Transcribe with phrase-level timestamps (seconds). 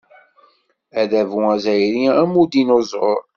[1.01, 3.19] Adabu azzayri am udinuẓur.